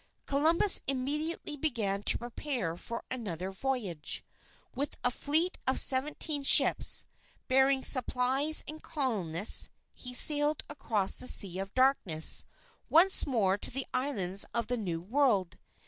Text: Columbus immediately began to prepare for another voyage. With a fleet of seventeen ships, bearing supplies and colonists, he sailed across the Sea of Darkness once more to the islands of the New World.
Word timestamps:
Columbus 0.25 0.81
immediately 0.87 1.55
began 1.55 2.01
to 2.01 2.17
prepare 2.17 2.75
for 2.75 3.03
another 3.11 3.51
voyage. 3.51 4.25
With 4.73 4.97
a 5.03 5.11
fleet 5.11 5.59
of 5.67 5.79
seventeen 5.79 6.41
ships, 6.41 7.05
bearing 7.47 7.83
supplies 7.83 8.63
and 8.67 8.81
colonists, 8.81 9.69
he 9.93 10.15
sailed 10.15 10.63
across 10.67 11.19
the 11.19 11.27
Sea 11.27 11.59
of 11.59 11.75
Darkness 11.75 12.45
once 12.89 13.27
more 13.27 13.59
to 13.59 13.69
the 13.69 13.85
islands 13.93 14.43
of 14.55 14.65
the 14.65 14.75
New 14.77 14.99
World. 15.01 15.59